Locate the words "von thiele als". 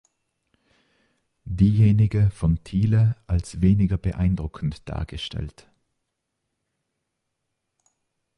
2.31-3.61